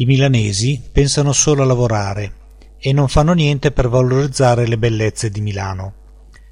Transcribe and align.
I 0.00 0.06
milanesi 0.06 0.80
pensano 0.90 1.30
solo 1.32 1.62
a 1.62 1.66
lavorare 1.66 2.32
e 2.78 2.90
non 2.94 3.08
fanno 3.08 3.34
niente 3.34 3.70
per 3.70 3.90
valorizzare 3.90 4.66
le 4.66 4.78
bellezze 4.78 5.28
di 5.28 5.42
Milano. 5.42 5.92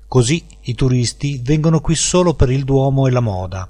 Così 0.06 0.44
i 0.64 0.74
turisti 0.74 1.40
vengono 1.42 1.80
qui 1.80 1.94
solo 1.94 2.34
per 2.34 2.50
il 2.50 2.64
Duomo 2.64 3.06
e 3.06 3.10
la 3.10 3.20
moda, 3.20 3.66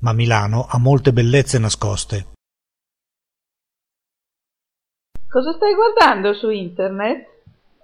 ma 0.00 0.12
Milano 0.12 0.66
ha 0.68 0.80
molte 0.80 1.12
bellezze 1.12 1.60
nascoste. 1.60 2.26
Cosa 5.28 5.52
stai 5.52 5.74
guardando 5.76 6.34
su 6.34 6.50
internet? 6.50 7.24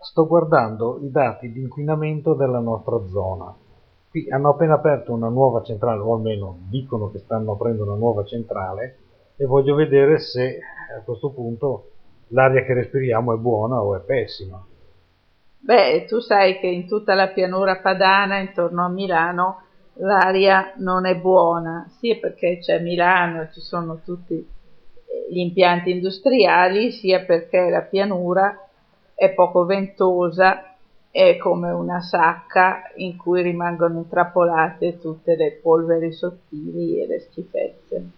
Sto 0.00 0.26
guardando 0.26 0.98
i 1.00 1.12
dati 1.12 1.52
di 1.52 1.60
inquinamento 1.60 2.34
della 2.34 2.58
nostra 2.58 3.06
zona. 3.06 3.54
Qui 4.08 4.28
hanno 4.32 4.48
appena 4.48 4.74
aperto 4.74 5.12
una 5.12 5.28
nuova 5.28 5.62
centrale, 5.62 6.00
o 6.00 6.12
almeno 6.12 6.58
dicono 6.68 7.08
che 7.12 7.20
stanno 7.20 7.52
aprendo 7.52 7.84
una 7.84 7.94
nuova 7.94 8.24
centrale, 8.24 8.98
e 9.36 9.46
voglio 9.46 9.76
vedere 9.76 10.18
se 10.18 10.58
a 10.96 11.02
questo 11.02 11.30
punto 11.30 11.91
l'aria 12.28 12.64
che 12.64 12.74
respiriamo 12.74 13.34
è 13.34 13.37
buona 13.37 13.83
o 13.83 13.96
è 13.96 14.01
pessima. 14.01 14.64
Beh, 15.62 16.05
tu 16.06 16.20
sai 16.20 16.59
che 16.59 16.66
in 16.66 16.87
tutta 16.87 17.14
la 17.14 17.28
pianura 17.28 17.77
padana 17.77 18.38
intorno 18.38 18.84
a 18.84 18.88
Milano 18.88 19.62
l'aria 19.95 20.73
non 20.77 21.06
è 21.06 21.16
buona, 21.16 21.87
sia 21.98 22.16
perché 22.16 22.59
c'è 22.61 22.80
Milano 22.80 23.42
e 23.42 23.48
ci 23.52 23.61
sono 23.61 24.00
tutti 24.05 24.47
gli 25.28 25.38
impianti 25.38 25.91
industriali, 25.91 26.91
sia 26.91 27.25
perché 27.25 27.69
la 27.69 27.83
pianura 27.83 28.66
è 29.14 29.30
poco 29.33 29.64
ventosa, 29.64 30.75
è 31.11 31.36
come 31.36 31.70
una 31.70 32.00
sacca 32.00 32.91
in 32.97 33.16
cui 33.16 33.42
rimangono 33.42 33.98
intrappolate 33.98 34.98
tutte 34.98 35.36
le 35.36 35.59
polveri 35.62 36.12
sottili 36.12 37.02
e 37.02 37.06
le 37.06 37.20
schifezze. 37.20 38.11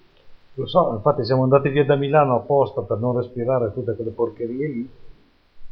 Lo 0.55 0.67
so, 0.67 0.93
infatti 0.95 1.25
siamo 1.25 1.45
andati 1.45 1.69
via 1.71 1.85
da 1.85 1.97
Milano 1.97 2.37
apposta 2.37 2.83
per 2.83 2.99
non 2.99 3.17
respirare 3.17 3.73
tutte 3.73 3.95
quelle 3.95 4.11
porcherie 4.11 4.69
lì 4.69 4.91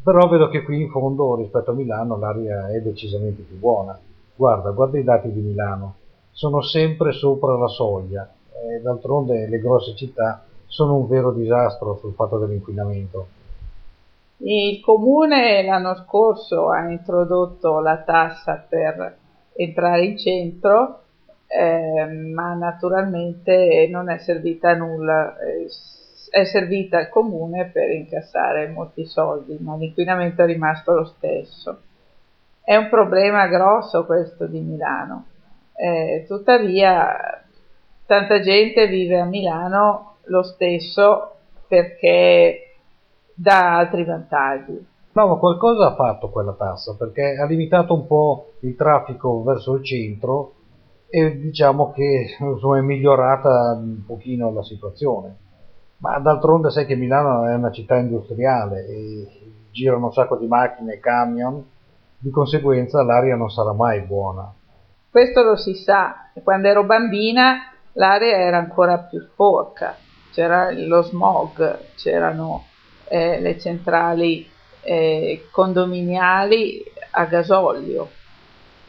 però 0.03 0.29
vedo 0.29 0.49
che 0.49 0.63
qui 0.63 0.81
in 0.81 0.89
fondo 0.89 1.37
rispetto 1.37 1.73
a 1.73 1.75
Milano 1.75 2.17
l'aria 2.17 2.71
è 2.71 2.81
decisamente 2.81 3.43
più 3.43 3.59
buona. 3.59 3.99
Guarda, 4.35 4.71
guarda 4.71 4.99
i 4.99 5.05
dati 5.05 5.31
di 5.31 5.41
Milano, 5.41 5.97
sono 6.31 6.63
sempre 6.63 7.13
sopra 7.13 7.57
la 7.59 7.67
soglia 7.67 8.27
e 8.51 8.81
d'altronde 8.81 9.47
le 9.47 9.59
grosse 9.59 9.95
città 9.95 10.43
sono 10.67 10.97
un 10.97 11.07
vero 11.07 11.33
disastro 11.33 11.97
sul 11.97 12.15
fatto 12.15 12.39
dell'inquinamento. 12.39 13.27
Il 14.39 14.81
comune 14.81 15.63
l'anno 15.65 15.95
scorso 15.97 16.71
ha 16.71 16.89
introdotto 16.89 17.81
la 17.81 17.99
tassa 17.99 18.65
per 18.67 19.19
entrare 19.53 20.05
in 20.07 20.17
centro, 20.17 21.01
eh, 21.53 22.07
ma 22.07 22.55
naturalmente 22.55 23.89
non 23.91 24.09
è 24.09 24.19
servita 24.19 24.71
a 24.71 24.75
nulla. 24.75 25.37
Eh, 25.39 25.67
è 26.31 26.45
servita 26.45 26.99
al 26.99 27.09
comune 27.09 27.71
per 27.73 27.91
incassare 27.91 28.69
molti 28.69 29.05
soldi, 29.05 29.59
ma 29.59 29.75
l'inquinamento 29.75 30.43
è 30.43 30.47
rimasto 30.47 30.95
lo 30.95 31.05
stesso. 31.05 31.81
È 32.63 32.77
un 32.77 32.89
problema 32.89 33.49
grosso 33.49 34.07
questo 34.07 34.47
di 34.47 34.61
Milano. 34.61 35.25
Eh, 35.75 36.25
tuttavia, 36.29 37.43
tanta 38.07 38.41
gente 38.41 38.87
vive 38.87 39.19
a 39.19 39.25
Milano 39.25 40.19
lo 40.27 40.45
stesso 40.45 41.33
perché 41.67 42.77
dà 43.35 43.79
altri 43.79 44.05
vantaggi. 44.05 44.87
No, 45.13 45.27
ma 45.27 45.35
qualcosa 45.35 45.89
ha 45.89 45.95
fatto 45.97 46.31
quella 46.31 46.53
tassa 46.53 46.95
perché 46.97 47.37
ha 47.37 47.45
limitato 47.45 47.93
un 47.93 48.07
po' 48.07 48.53
il 48.61 48.77
traffico 48.77 49.43
verso 49.43 49.75
il 49.75 49.85
centro 49.85 50.53
e 51.11 51.39
diciamo 51.39 51.93
che 51.93 52.37
insomma, 52.39 52.79
è 52.79 52.83
migliorata 52.83 53.79
un 53.81 54.05
pochino 54.07 54.53
la 54.53 54.63
situazione 54.63 55.49
ma 56.01 56.19
d'altronde 56.19 56.71
sai 56.71 56.87
che 56.87 56.97
Milano 56.97 57.47
è 57.47 57.55
una 57.55 57.71
città 57.71 57.97
industriale 57.97 58.87
e 58.87 59.29
girano 59.71 60.07
un 60.07 60.13
sacco 60.13 60.37
di 60.37 60.47
macchine 60.47 60.95
e 60.95 61.01
camion, 61.01 61.63
di 62.19 62.31
conseguenza 62.31 63.03
l'aria 63.03 63.37
non 63.37 63.51
sarà 63.51 63.73
mai 63.73 64.01
buona. 64.01 64.53
Questo 65.11 65.43
lo 65.43 65.57
si 65.57 65.75
sa, 65.75 66.31
quando 66.43 66.69
ero 66.69 66.85
bambina 66.85 67.71
l'aria 67.95 68.37
era 68.37 68.57
ancora 68.57 68.99
più 68.99 69.21
sporca, 69.21 69.97
c'era 70.33 70.71
lo 70.71 71.03
smog, 71.03 71.79
c'erano 71.97 72.65
eh, 73.09 73.39
le 73.41 73.59
centrali 73.59 74.49
eh, 74.81 75.49
condominiali 75.51 76.83
a 77.11 77.25
gasolio 77.27 78.09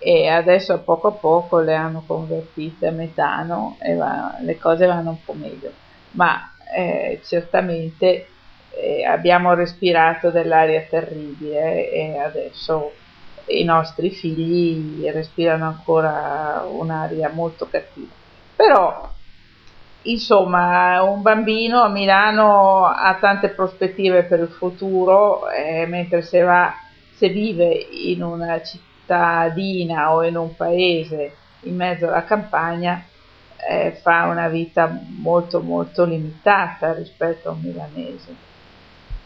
e 0.04 0.28
adesso 0.28 0.74
a 0.74 0.80
poco 0.80 1.10
a 1.10 1.12
poco 1.12 1.60
le 1.60 1.76
hanno 1.76 2.04
convertite 2.08 2.88
a 2.88 2.92
metano 2.92 3.78
e 3.80 3.94
va, 3.94 4.36
le 4.40 4.58
cose 4.58 4.88
vanno 4.88 5.12
un 5.12 5.24
po' 5.24 5.34
meglio. 5.34 5.72
Ma 6.12 6.52
eh, 6.76 7.22
certamente 7.24 8.26
eh, 8.72 9.06
abbiamo 9.06 9.54
respirato 9.54 10.32
dell'aria 10.32 10.82
terribile 10.90 11.92
e 11.92 12.18
adesso 12.18 12.94
i 13.46 13.64
nostri 13.64 14.10
figli 14.10 15.08
respirano 15.12 15.66
ancora 15.66 16.66
un'aria 16.68 17.30
molto 17.30 17.68
cattiva. 17.70 18.12
Però, 18.56 19.08
insomma, 20.04 21.04
un 21.04 21.22
bambino 21.22 21.82
a 21.84 21.90
Milano 21.90 22.86
ha 22.86 23.18
tante 23.20 23.50
prospettive 23.50 24.24
per 24.24 24.40
il 24.40 24.48
futuro, 24.50 25.48
eh, 25.50 25.86
mentre 25.86 26.24
se, 26.24 26.42
va, 26.42 26.74
se 27.14 27.30
vive 27.30 27.72
in 27.72 28.24
una 28.24 28.60
cittadina 29.12 30.14
o 30.14 30.24
in 30.24 30.38
un 30.38 30.56
paese 30.56 31.34
in 31.64 31.76
mezzo 31.76 32.08
alla 32.08 32.24
campagna, 32.24 33.06
eh, 33.70 33.92
fa 34.02 34.26
una 34.26 34.48
vita 34.48 35.00
molto 35.20 35.60
molto 35.60 36.06
limitata 36.06 36.94
rispetto 36.94 37.50
a 37.50 37.52
un 37.52 37.62
milanese. 37.62 38.50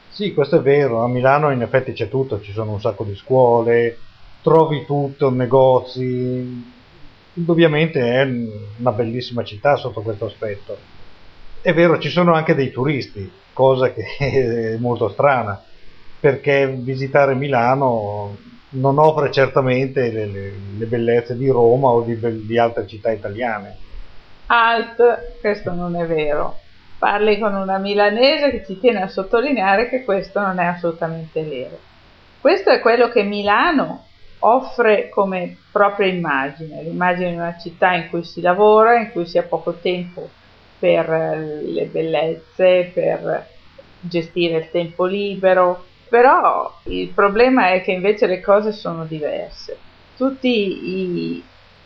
Sì, 0.09 0.33
questo 0.33 0.57
è 0.57 0.61
vero, 0.61 1.03
a 1.03 1.07
Milano 1.07 1.51
in 1.51 1.61
effetti 1.61 1.93
c'è 1.93 2.09
tutto, 2.09 2.41
ci 2.41 2.51
sono 2.51 2.71
un 2.71 2.81
sacco 2.81 3.03
di 3.03 3.15
scuole, 3.15 3.97
trovi 4.41 4.85
tutto, 4.85 5.29
negozi, 5.29 6.73
indubbiamente 7.33 7.99
è 7.99 8.23
una 8.77 8.91
bellissima 8.91 9.43
città 9.43 9.75
sotto 9.75 10.01
questo 10.01 10.25
aspetto. 10.25 10.77
È 11.61 11.73
vero, 11.73 11.99
ci 11.99 12.09
sono 12.09 12.33
anche 12.33 12.55
dei 12.55 12.71
turisti, 12.71 13.29
cosa 13.51 13.91
che 13.91 14.05
è 14.17 14.77
molto 14.77 15.09
strana, 15.09 15.61
perché 16.19 16.67
visitare 16.67 17.35
Milano 17.35 18.37
non 18.75 18.97
offre 18.97 19.31
certamente 19.31 20.11
le, 20.11 20.25
le, 20.25 20.53
le 20.77 20.85
bellezze 20.85 21.37
di 21.37 21.49
Roma 21.49 21.89
o 21.89 22.01
di, 22.01 22.45
di 22.45 22.57
altre 22.57 22.87
città 22.87 23.11
italiane. 23.11 23.77
Alt, 24.47 25.39
questo 25.41 25.73
non 25.73 25.95
è 25.95 26.05
vero. 26.05 26.59
Parli 26.97 27.39
con 27.39 27.53
una 27.53 27.77
milanese 27.77 28.51
che 28.51 28.65
ci 28.65 28.79
tiene 28.79 29.01
a 29.01 29.07
sottolineare 29.07 29.89
che 29.89 30.03
questo 30.03 30.39
non 30.39 30.59
è 30.59 30.65
assolutamente 30.65 31.43
vero. 31.43 31.77
Questo 32.39 32.69
è 32.69 32.79
quello 32.79 33.09
che 33.09 33.23
Milano 33.23 34.05
offre 34.39 35.09
come 35.09 35.57
propria 35.71 36.07
immagine, 36.07 36.83
l'immagine 36.83 37.31
di 37.31 37.35
una 37.35 37.57
città 37.57 37.93
in 37.93 38.09
cui 38.09 38.23
si 38.23 38.41
lavora, 38.41 38.99
in 38.99 39.11
cui 39.11 39.25
si 39.25 39.37
ha 39.37 39.43
poco 39.43 39.73
tempo 39.73 40.29
per 40.77 41.07
le 41.07 41.85
bellezze, 41.85 42.91
per 42.93 43.47
gestire 43.99 44.57
il 44.57 44.69
tempo 44.69 45.05
libero, 45.05 45.85
però 46.09 46.79
il 46.83 47.09
problema 47.09 47.69
è 47.69 47.81
che 47.81 47.91
invece 47.91 48.27
le 48.27 48.41
cose 48.41 48.71
sono 48.71 49.05
diverse. 49.05 49.77
Tutti 50.15 50.47
i 50.47 51.43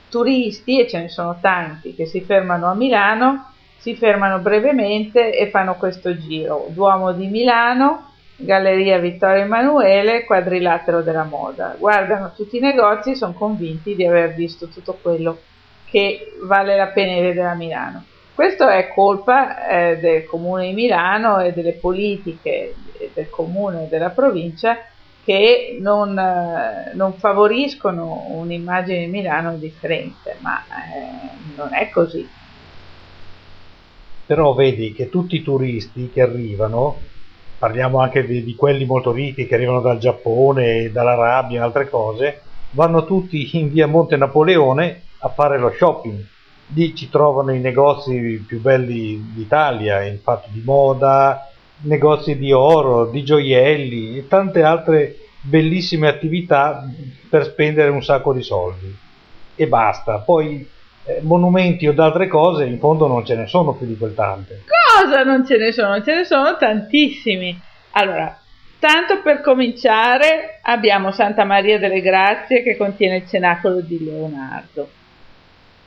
turisti, 0.10 0.80
e 0.82 0.88
ce 0.88 1.00
ne 1.00 1.10
sono 1.10 1.38
tanti, 1.40 1.96
che 1.96 2.06
si 2.06 2.22
fermano 2.22 2.68
a 2.68 2.74
Milano, 2.74 3.54
si 3.78 3.96
fermano 3.96 4.40
brevemente 4.40 5.36
e 5.36 5.50
fanno 5.50 5.76
questo 5.76 6.18
giro. 6.18 6.68
Duomo 6.70 7.14
di 7.14 7.28
Milano, 7.28 8.12
Galleria 8.36 9.00
Vittorio 9.00 9.44
Emanuele, 9.44 10.26
Quadrilatero 10.26 11.02
della 11.02 11.24
Moda. 11.24 11.76
Guardano 11.78 12.34
tutti 12.36 12.58
i 12.58 12.62
negozi 12.62 13.12
e 13.12 13.16
sono 13.16 13.34
convinti 13.34 13.96
di 13.96 14.06
aver 14.06 14.34
visto 14.34 14.68
tutto 14.68 14.98
quello 15.02 15.40
che 15.86 16.34
vale 16.44 16.76
la 16.76 16.88
pena 16.88 17.20
vedere 17.22 17.48
a 17.48 17.56
Milano. 17.56 18.04
Questo 18.40 18.70
è 18.70 18.88
colpa 18.94 19.68
eh, 19.68 19.98
del 19.98 20.24
Comune 20.24 20.68
di 20.68 20.74
Milano 20.74 21.42
e 21.42 21.52
delle 21.52 21.74
politiche 21.74 22.74
del 23.14 23.30
Comune 23.30 23.84
e 23.84 23.88
della 23.90 24.12
provincia 24.12 24.78
che 25.26 25.78
non, 25.82 26.18
eh, 26.18 26.94
non 26.94 27.16
favoriscono 27.16 28.28
un'immagine 28.30 29.00
di 29.00 29.08
Milano 29.08 29.58
differente, 29.58 30.38
ma 30.40 30.64
eh, 30.64 31.58
non 31.58 31.74
è 31.74 31.90
così. 31.90 32.26
Però 34.26 34.54
vedi 34.54 34.94
che 34.94 35.10
tutti 35.10 35.36
i 35.36 35.44
turisti 35.44 36.10
che 36.10 36.22
arrivano, 36.22 36.98
parliamo 37.58 38.00
anche 38.00 38.26
di, 38.26 38.46
di 38.46 38.56
quelli 38.56 38.86
molto 38.86 39.12
ricchi 39.12 39.48
che 39.48 39.56
arrivano 39.56 39.82
dal 39.82 39.98
Giappone, 39.98 40.94
dall'Arabia 40.94 41.60
e 41.60 41.64
altre 41.64 41.90
cose, 41.90 42.42
vanno 42.70 43.04
tutti 43.04 43.50
in 43.58 43.70
via 43.70 43.86
Monte 43.86 44.16
Napoleone 44.16 45.02
a 45.18 45.28
fare 45.28 45.60
lo 45.60 45.74
shopping. 45.78 46.38
Lì 46.74 46.96
ci 46.96 47.10
trovano 47.10 47.54
i 47.54 47.60
negozi 47.60 48.44
più 48.46 48.62
belli 48.62 49.32
d'Italia, 49.34 50.04
infatti 50.04 50.50
di 50.52 50.62
moda, 50.64 51.50
negozi 51.82 52.38
di 52.38 52.52
oro, 52.52 53.06
di 53.06 53.24
gioielli 53.24 54.18
e 54.18 54.28
tante 54.28 54.64
altre 54.64 55.16
bellissime 55.42 56.08
attività 56.08 56.88
per 57.30 57.46
spendere 57.46 57.90
un 57.90 58.04
sacco 58.04 58.34
di 58.34 58.44
soldi 58.44 58.96
e 59.56 59.68
basta. 59.68 60.18
Poi 60.20 60.68
eh, 61.06 61.20
monumenti 61.22 61.88
o 61.88 61.94
altre 61.98 62.28
cose 62.28 62.66
in 62.66 62.80
fondo 62.80 63.08
non 63.08 63.26
ce 63.26 63.36
ne 63.36 63.48
sono 63.48 63.74
più 63.74 63.88
di 63.88 63.98
quel 63.98 64.14
tante. 64.14 64.64
Cosa 64.68 65.24
non 65.24 65.46
ce 65.46 65.58
ne 65.58 65.72
sono? 65.72 66.02
Ce 66.04 66.14
ne 66.14 66.24
sono 66.26 66.58
tantissimi. 66.58 67.60
Allora, 67.92 68.38
tanto 68.80 69.22
per 69.22 69.42
cominciare 69.42 70.60
abbiamo 70.62 71.12
Santa 71.12 71.46
Maria 71.46 71.80
delle 71.80 72.02
Grazie 72.02 72.62
che 72.62 72.78
contiene 72.78 73.18
il 73.18 73.28
cenacolo 73.28 73.82
di 73.82 74.04
Leonardo. 74.04 74.90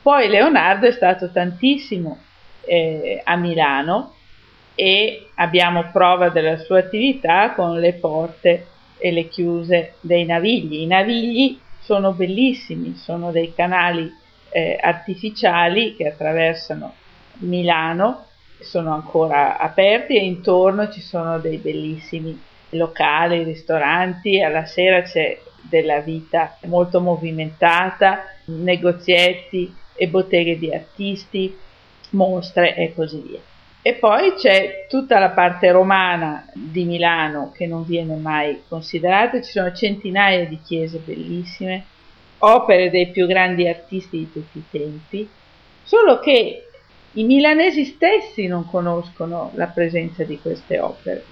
Poi 0.03 0.27
Leonardo 0.27 0.85
è 0.85 0.91
stato 0.91 1.31
tantissimo 1.31 2.17
eh, 2.65 3.21
a 3.23 3.37
Milano 3.37 4.15
e 4.75 5.29
abbiamo 5.35 5.91
prova 5.93 6.27
della 6.27 6.57
sua 6.57 6.79
attività 6.79 7.53
con 7.53 7.79
le 7.79 7.93
porte 7.93 8.67
e 8.97 9.11
le 9.13 9.29
chiuse 9.29 9.93
dei 10.01 10.25
navigli. 10.25 10.81
I 10.81 10.87
navigli 10.87 11.57
sono 11.79 12.11
bellissimi, 12.11 12.95
sono 12.95 13.31
dei 13.31 13.53
canali 13.55 14.11
eh, 14.49 14.77
artificiali 14.77 15.95
che 15.95 16.09
attraversano 16.09 16.95
Milano, 17.35 18.25
sono 18.59 18.93
ancora 18.93 19.57
aperti 19.57 20.17
e 20.17 20.25
intorno 20.25 20.89
ci 20.89 20.99
sono 20.99 21.39
dei 21.39 21.59
bellissimi 21.59 22.37
locali, 22.71 23.43
ristoranti, 23.43 24.41
alla 24.41 24.65
sera 24.65 25.01
c'è 25.01 25.39
della 25.61 26.01
vita 26.01 26.57
molto 26.65 26.99
movimentata, 26.99 28.25
negozietti 28.47 29.81
e 29.95 30.07
botteghe 30.07 30.57
di 30.57 30.73
artisti, 30.73 31.55
mostre 32.11 32.75
e 32.75 32.93
così 32.93 33.19
via. 33.19 33.39
E 33.81 33.95
poi 33.95 34.33
c'è 34.35 34.85
tutta 34.87 35.19
la 35.19 35.31
parte 35.31 35.69
romana 35.71 36.49
di 36.53 36.85
Milano 36.85 37.51
che 37.53 37.67
non 37.67 37.83
viene 37.83 38.15
mai 38.15 38.61
considerata, 38.67 39.41
ci 39.41 39.51
sono 39.51 39.73
centinaia 39.73 40.45
di 40.45 40.59
chiese 40.63 40.99
bellissime, 40.99 41.83
opere 42.39 42.89
dei 42.89 43.09
più 43.09 43.25
grandi 43.27 43.67
artisti 43.67 44.19
di 44.19 44.31
tutti 44.31 44.57
i 44.59 44.63
tempi, 44.69 45.29
solo 45.83 46.19
che 46.19 46.65
i 47.11 47.23
milanesi 47.25 47.83
stessi 47.83 48.47
non 48.47 48.69
conoscono 48.69 49.51
la 49.55 49.67
presenza 49.67 50.23
di 50.23 50.39
queste 50.39 50.79
opere 50.79 51.25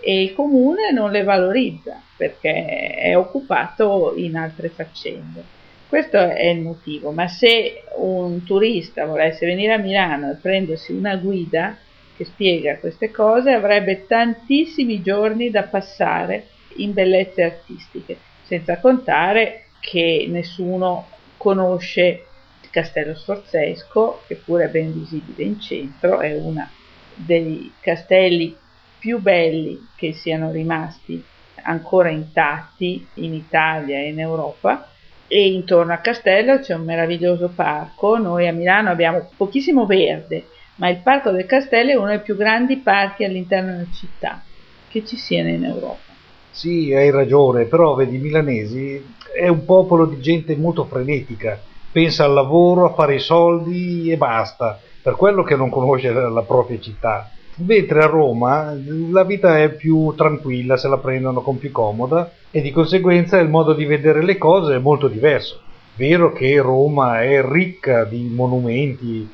e 0.00 0.22
il 0.22 0.32
comune 0.32 0.92
non 0.92 1.10
le 1.10 1.24
valorizza 1.24 2.00
perché 2.16 2.94
è 2.94 3.16
occupato 3.16 4.14
in 4.16 4.36
altre 4.36 4.68
faccende. 4.68 5.55
Questo 5.88 6.16
è 6.16 6.46
il 6.46 6.62
motivo, 6.62 7.12
ma 7.12 7.28
se 7.28 7.84
un 7.96 8.42
turista 8.42 9.06
volesse 9.06 9.46
venire 9.46 9.72
a 9.72 9.78
Milano 9.78 10.32
e 10.32 10.34
prendersi 10.34 10.92
una 10.92 11.14
guida 11.14 11.76
che 12.16 12.24
spiega 12.24 12.78
queste 12.78 13.12
cose, 13.12 13.52
avrebbe 13.52 14.04
tantissimi 14.06 15.00
giorni 15.00 15.50
da 15.50 15.62
passare 15.62 16.48
in 16.78 16.92
bellezze 16.92 17.44
artistiche, 17.44 18.16
senza 18.42 18.80
contare 18.80 19.66
che 19.80 20.26
nessuno 20.28 21.06
conosce 21.36 22.24
il 22.62 22.70
Castello 22.70 23.14
Sforzesco, 23.14 24.22
che 24.26 24.34
pure 24.34 24.64
è 24.64 24.68
ben 24.68 24.92
visibile 24.92 25.44
in 25.44 25.60
centro, 25.60 26.18
è 26.18 26.36
uno 26.36 26.68
dei 27.14 27.72
castelli 27.80 28.56
più 28.98 29.20
belli 29.20 29.86
che 29.94 30.12
siano 30.12 30.50
rimasti 30.50 31.22
ancora 31.62 32.10
intatti 32.10 33.06
in 33.14 33.34
Italia 33.34 33.98
e 33.98 34.08
in 34.08 34.18
Europa 34.18 34.90
e 35.28 35.46
intorno 35.46 35.92
al 35.92 36.00
castello 36.00 36.60
c'è 36.60 36.74
un 36.74 36.84
meraviglioso 36.84 37.50
parco. 37.54 38.16
Noi 38.18 38.46
a 38.46 38.52
Milano 38.52 38.90
abbiamo 38.90 39.28
pochissimo 39.36 39.86
verde, 39.86 40.46
ma 40.76 40.88
il 40.88 40.98
parco 41.02 41.30
del 41.30 41.46
castello 41.46 41.90
è 41.90 41.96
uno 41.96 42.08
dei 42.08 42.20
più 42.20 42.36
grandi 42.36 42.76
parchi 42.78 43.24
all'interno 43.24 43.72
della 43.72 43.86
città 43.92 44.42
che 44.88 45.04
ci 45.04 45.16
siano 45.16 45.48
in 45.48 45.64
Europa. 45.64 46.04
Sì, 46.50 46.92
hai 46.94 47.10
ragione, 47.10 47.64
però 47.64 47.94
vedi, 47.94 48.16
i 48.16 48.20
milanesi 48.20 49.14
è 49.34 49.48
un 49.48 49.64
popolo 49.64 50.06
di 50.06 50.20
gente 50.20 50.56
molto 50.56 50.84
frenetica, 50.84 51.60
pensa 51.92 52.24
al 52.24 52.32
lavoro, 52.32 52.86
a 52.86 52.94
fare 52.94 53.16
i 53.16 53.20
soldi 53.20 54.10
e 54.10 54.16
basta, 54.16 54.80
per 55.02 55.16
quello 55.16 55.42
che 55.42 55.54
non 55.54 55.68
conosce 55.68 56.10
la 56.10 56.42
propria 56.42 56.80
città. 56.80 57.30
Mentre 57.58 58.02
a 58.02 58.06
Roma 58.06 58.76
la 59.10 59.24
vita 59.24 59.62
è 59.62 59.70
più 59.70 60.12
tranquilla, 60.14 60.76
se 60.76 60.88
la 60.88 60.98
prendono 60.98 61.40
con 61.40 61.58
più 61.58 61.72
comoda 61.72 62.30
e 62.50 62.60
di 62.60 62.70
conseguenza 62.70 63.38
il 63.38 63.48
modo 63.48 63.72
di 63.72 63.86
vedere 63.86 64.22
le 64.22 64.36
cose 64.36 64.74
è 64.74 64.78
molto 64.78 65.08
diverso. 65.08 65.62
Vero 65.96 66.32
che 66.32 66.60
Roma 66.60 67.22
è 67.22 67.42
ricca 67.42 68.04
di 68.04 68.30
monumenti, 68.30 69.26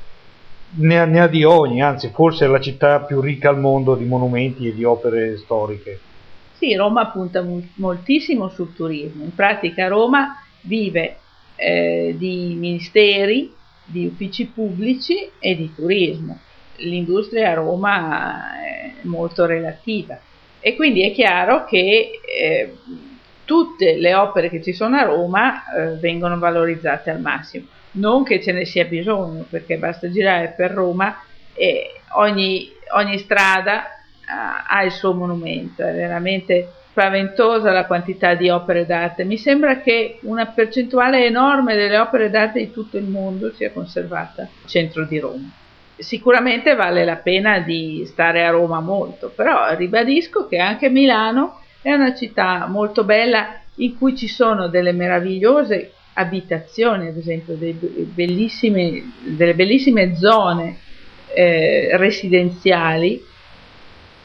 ne 0.74 1.00
ha, 1.00 1.04
ne 1.04 1.20
ha 1.20 1.26
di 1.26 1.42
ogni, 1.42 1.82
anzi 1.82 2.10
forse 2.10 2.44
è 2.44 2.48
la 2.48 2.60
città 2.60 3.00
più 3.00 3.20
ricca 3.20 3.48
al 3.48 3.58
mondo 3.58 3.96
di 3.96 4.04
monumenti 4.04 4.69
e 4.69 4.74
di 4.74 4.84
opere 4.84 5.36
storiche. 5.38 5.98
Sì, 6.56 6.76
Roma 6.76 7.06
punta 7.06 7.44
moltissimo 7.74 8.48
sul 8.50 8.72
turismo. 8.72 9.24
In 9.24 9.34
pratica 9.34 9.88
Roma 9.88 10.36
vive 10.60 11.16
eh, 11.56 12.14
di 12.16 12.54
ministeri, 12.56 13.52
di 13.84 14.06
uffici 14.06 14.46
pubblici 14.46 15.28
e 15.40 15.56
di 15.56 15.72
turismo. 15.74 16.38
L'industria 16.82 17.50
a 17.50 17.55
Roma 17.55 18.62
è 18.62 18.93
molto 19.02 19.46
relativa 19.46 20.19
e 20.61 20.76
quindi 20.76 21.02
è 21.02 21.12
chiaro 21.12 21.64
che 21.64 22.20
eh, 22.25 22.76
tutte 23.44 23.96
le 23.96 24.14
opere 24.14 24.49
che 24.49 24.62
ci 24.62 24.73
sono 24.73 24.96
a 24.96 25.02
Roma 25.02 25.64
eh, 25.64 25.96
vengono 25.96 26.38
valorizzate 26.38 27.11
al 27.11 27.20
massimo. 27.20 27.67
Non 27.93 28.23
che 28.23 28.40
ce 28.40 28.52
ne 28.52 28.64
sia 28.64 28.84
bisogno, 28.84 29.44
perché 29.50 29.76
basta 29.76 30.11
girare 30.11 30.55
per 30.56 30.70
Roma 30.70 31.23
e 31.52 32.00
ogni, 32.14 32.70
ogni 32.94 33.19
strada 33.19 33.82
uh, 33.82 34.64
ha 34.67 34.82
il 34.82 34.93
suo 34.93 35.12
monumento, 35.12 35.82
è 35.82 35.93
veramente 35.93 36.73
spaventosa 36.90 37.70
la 37.70 37.87
quantità 37.87 38.34
di 38.34 38.49
opere 38.49 38.87
d'arte. 38.87 39.25
Mi 39.25 39.37
sembra 39.37 39.81
che 39.81 40.19
una 40.23 40.46
percentuale 40.46 41.26
enorme 41.26 41.75
delle 41.75 41.99
opere 41.99 42.31
d'arte 42.31 42.61
di 42.61 42.70
tutto 42.70 42.96
il 42.96 43.05
mondo 43.05 43.52
sia 43.52 43.73
conservata 43.73 44.43
al 44.43 44.69
centro 44.69 45.05
di 45.05 45.19
Roma. 45.19 45.50
Sicuramente 46.02 46.75
vale 46.75 47.04
la 47.04 47.16
pena 47.16 47.60
di 47.60 48.04
stare 48.06 48.44
a 48.44 48.50
Roma 48.50 48.81
molto, 48.81 49.32
però 49.34 49.75
ribadisco 49.76 50.46
che 50.49 50.58
anche 50.58 50.88
Milano 50.88 51.60
è 51.81 51.93
una 51.93 52.14
città 52.14 52.66
molto 52.66 53.04
bella 53.04 53.60
in 53.76 53.96
cui 53.96 54.16
ci 54.16 54.28
sono 54.28 54.69
delle 54.69 54.93
meravigliose 54.93 55.93
abitazioni, 56.14 57.06
ad 57.08 57.16
esempio 57.16 57.56
bellissime, 57.56 59.12
delle 59.20 59.54
bellissime 59.54 60.16
zone 60.16 60.76
eh, 61.34 61.96
residenziali 61.96 63.25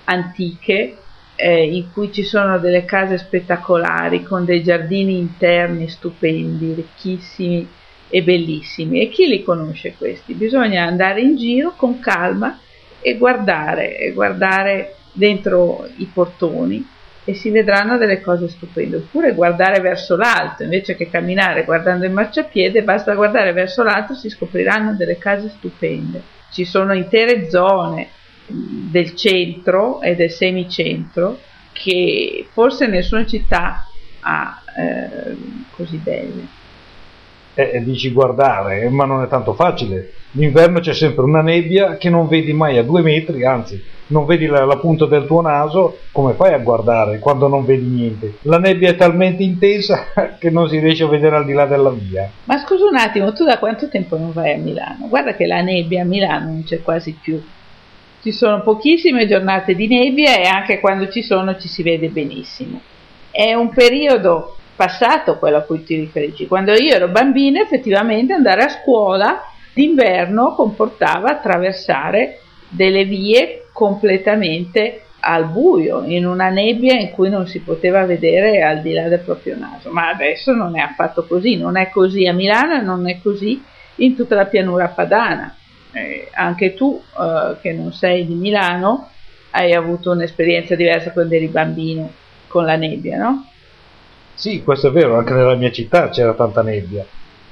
antiche 0.05 0.97
eh, 1.35 1.63
in 1.63 1.91
cui 1.93 2.11
ci 2.11 2.23
sono 2.23 2.57
delle 2.57 2.85
case 2.85 3.17
spettacolari 3.17 4.23
con 4.23 4.43
dei 4.43 4.63
giardini 4.63 5.17
interni 5.17 5.87
stupendi, 5.87 6.73
ricchissimi 6.73 7.67
e 8.09 8.23
bellissimi. 8.23 9.01
E 9.01 9.09
chi 9.09 9.27
li 9.27 9.43
conosce 9.43 9.95
questi? 9.97 10.33
Bisogna 10.33 10.83
andare 10.83 11.21
in 11.21 11.35
giro 11.37 11.73
con 11.75 11.99
calma 11.99 12.59
e 12.99 13.17
guardare, 13.17 13.97
e 13.97 14.11
guardare 14.11 14.95
dentro 15.11 15.87
i 15.97 16.09
portoni 16.11 16.85
e 17.23 17.33
si 17.33 17.49
vedranno 17.49 17.97
delle 17.97 18.21
cose 18.21 18.47
stupende. 18.47 18.97
Oppure 18.97 19.33
guardare 19.33 19.81
verso 19.81 20.15
l'alto, 20.15 20.63
invece 20.63 20.95
che 20.95 21.09
camminare 21.09 21.65
guardando 21.65 22.05
il 22.05 22.11
marciapiede, 22.11 22.83
basta 22.83 23.15
guardare 23.15 23.51
verso 23.51 23.83
l'alto 23.83 24.13
e 24.13 24.15
si 24.15 24.29
scopriranno 24.29 24.93
delle 24.93 25.17
case 25.17 25.49
stupende. 25.49 26.21
Ci 26.51 26.63
sono 26.63 26.93
intere 26.93 27.49
zone 27.49 28.09
del 28.47 29.13
centro 29.13 30.01
e 30.01 30.15
del 30.15 30.31
semicentro 30.31 31.39
che 31.73 32.47
forse 32.49 32.87
nessuna 32.87 33.25
città 33.25 33.85
ha 34.21 34.61
eh, 34.77 35.35
così 35.71 35.97
belle. 35.97 36.47
Eh, 37.59 37.83
dici 37.83 38.11
guardare, 38.11 38.87
ma 38.89 39.05
non 39.05 39.23
è 39.23 39.27
tanto 39.27 39.53
facile. 39.53 40.11
D'inverno 40.29 40.79
c'è 40.79 40.93
sempre 40.93 41.23
una 41.23 41.41
nebbia 41.41 41.97
che 41.97 42.07
non 42.07 42.27
vedi 42.27 42.53
mai 42.53 42.77
a 42.77 42.83
due 42.83 43.01
metri, 43.01 43.43
anzi 43.43 43.83
non 44.07 44.25
vedi 44.25 44.45
la, 44.45 44.63
la, 44.63 44.77
punta 44.77 45.05
del 45.05 45.25
tuo 45.25 45.41
naso, 45.41 45.99
come 46.11 46.33
fai 46.33 46.53
a 46.53 46.59
guardare 46.59 47.19
quando 47.19 47.47
non 47.47 47.65
vedi 47.65 47.87
niente? 47.87 48.37
La 48.43 48.59
nebbia 48.59 48.89
è 48.89 48.95
talmente 48.95 49.43
intensa 49.43 50.05
che 50.39 50.49
non 50.49 50.69
si 50.69 50.79
riesce 50.79 51.03
a 51.03 51.07
vedere 51.07 51.35
al 51.35 51.45
di 51.45 51.53
là 51.53 51.65
della 51.65 51.89
via. 51.89 52.29
Ma 52.43 52.57
scusa 52.59 52.85
un 52.85 52.95
attimo, 52.95 53.33
tu 53.33 53.43
da 53.43 53.57
quanto 53.57 53.89
tempo 53.89 54.17
non 54.17 54.31
vai 54.31 54.53
a 54.53 54.57
Milano? 54.57 55.07
Guarda 55.09 55.35
che 55.35 55.47
la 55.47 55.61
nebbia 55.61 56.03
a 56.03 56.05
Milano 56.05 56.45
non 56.45 56.63
c'è 56.63 56.81
quasi 56.83 57.17
più. 57.19 57.41
Ci 58.21 58.31
sono 58.31 58.61
pochissime 58.61 59.27
giornate 59.27 59.73
di 59.73 59.87
nebbia 59.87 60.37
e 60.37 60.43
anche 60.43 60.79
quando 60.79 61.09
ci 61.09 61.23
sono 61.23 61.57
ci 61.57 61.67
si 61.67 61.81
vede 61.81 62.09
benissimo. 62.09 62.79
È 63.31 63.53
un 63.53 63.69
periodo 63.69 64.56
passato 64.77 65.39
quello 65.39 65.57
a 65.57 65.61
cui 65.61 65.83
ti 65.83 65.95
riferisci. 65.95 66.47
Quando 66.47 66.71
io 66.73 66.93
ero 66.93 67.09
bambina 67.09 67.59
effettivamente 67.59 68.31
andare 68.31 68.61
a 68.61 68.69
scuola 68.69 69.41
d'inverno 69.73 70.53
comportava 70.53 71.31
attraversare 71.31 72.39
delle 72.69 73.03
vie 73.03 73.65
completamente 73.73 75.01
al 75.19 75.45
buio, 75.49 76.03
in 76.05 76.25
una 76.25 76.49
nebbia 76.49 76.93
in 76.93 77.11
cui 77.11 77.29
non 77.29 77.47
si 77.47 77.59
poteva 77.59 78.05
vedere 78.05 78.61
al 78.61 78.81
di 78.81 78.93
là 78.93 79.07
del 79.09 79.19
proprio 79.19 79.57
naso. 79.57 79.89
Ma 79.91 80.09
adesso 80.09 80.53
non 80.53 80.77
è 80.77 80.81
affatto 80.81 81.25
così, 81.25 81.57
non 81.57 81.75
è 81.75 81.89
così 81.89 82.27
a 82.27 82.33
Milano 82.33 82.75
e 82.75 82.81
non 82.81 83.09
è 83.09 83.19
così 83.21 83.61
in 83.95 84.15
tutta 84.15 84.35
la 84.35 84.45
pianura 84.45 84.87
padana. 84.89 85.55
Eh, 85.91 86.29
anche 86.33 86.75
tu, 86.75 87.01
eh, 87.19 87.57
che 87.61 87.73
non 87.73 87.91
sei 87.91 88.25
di 88.25 88.35
Milano, 88.35 89.09
hai 89.51 89.73
avuto 89.73 90.11
un'esperienza 90.11 90.75
diversa 90.75 91.11
quando 91.11 91.33
eri 91.33 91.47
bambino 91.47 92.11
con 92.47 92.63
la 92.65 92.75
nebbia, 92.75 93.17
no? 93.17 93.47
Sì, 94.39 94.61
questo 94.61 94.89
è 94.89 94.91
vero, 94.91 95.17
anche 95.17 95.33
nella 95.33 95.55
mia 95.55 95.71
città 95.71 96.09
c'era 96.09 96.35
tanta 96.35 96.61
nebbia. 96.61 97.03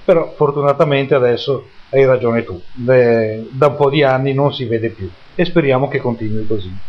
però 0.04 0.34
fortunatamente 0.36 1.16
adesso 1.16 1.78
hai 1.90 2.06
ragione 2.06 2.44
tu, 2.44 2.64
da 2.72 3.68
un 3.68 3.76
po' 3.76 3.90
di 3.90 4.04
anni 4.04 4.34
non 4.34 4.54
si 4.54 4.66
vede 4.68 4.94
più 4.94 5.12
e 5.34 5.46
speriamo 5.46 5.88
che 5.88 5.98
continui 6.00 6.46
così. 6.46 6.80